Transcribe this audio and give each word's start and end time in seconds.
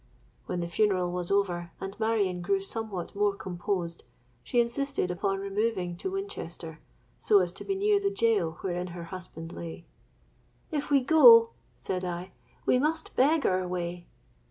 When 0.47 0.61
the 0.61 0.67
funeral 0.67 1.11
was 1.11 1.29
over, 1.29 1.73
and 1.79 1.95
Marion 1.99 2.41
grew 2.41 2.59
somewhat 2.59 3.15
more 3.15 3.35
composed, 3.35 4.03
she 4.41 4.59
insisted 4.59 5.11
upon 5.11 5.37
removing 5.37 5.95
to 5.97 6.09
Winchester, 6.09 6.79
so 7.19 7.37
as 7.37 7.53
to 7.53 7.63
be 7.63 7.75
near 7.75 7.99
the 7.99 8.09
gaol 8.09 8.53
wherein 8.61 8.87
her 8.97 9.03
husband 9.13 9.51
lay. 9.53 9.85
'If 10.71 10.89
we 10.89 11.01
go,' 11.01 11.51
said 11.75 12.03
I, 12.03 12.31
'we 12.65 12.79
must 12.79 13.15
beg 13.15 13.45
our 13.45 13.67
way.' 13.67 14.07